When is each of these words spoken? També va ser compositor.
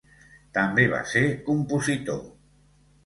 També 0.57 0.85
va 0.95 1.03
ser 1.13 1.23
compositor. 1.51 2.21